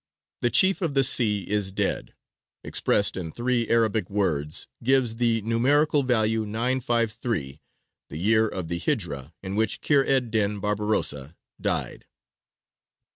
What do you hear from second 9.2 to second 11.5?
in which Kheyr ed dīn Barbarossa